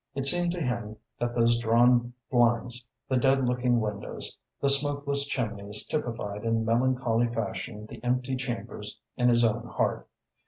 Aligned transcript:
It 0.15 0.25
seemed 0.25 0.51
to 0.53 0.61
him 0.63 0.97
that 1.19 1.35
those 1.35 1.59
drawn 1.59 2.13
blinds, 2.31 2.89
the 3.07 3.17
dead 3.17 3.47
looking 3.47 3.79
windows, 3.79 4.35
the 4.59 4.67
smokeless 4.67 5.27
chimneys 5.27 5.85
typified 5.85 6.43
in 6.43 6.65
melancholy 6.65 7.27
fashion 7.27 7.85
the 7.85 8.03
empty 8.03 8.35
chambers 8.35 8.99
in 9.15 9.29
his 9.29 9.43
own 9.45 9.67
heart. 9.67 10.09